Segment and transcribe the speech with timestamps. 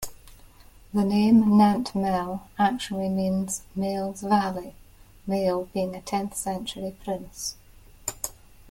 [0.95, 4.73] The name 'Nantmel' actually means 'Mael's valley',
[5.27, 7.55] Mael being a tenth-century prince.